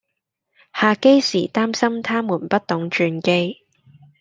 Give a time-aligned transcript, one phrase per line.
[0.73, 3.67] 下機時擔心她們不懂轉機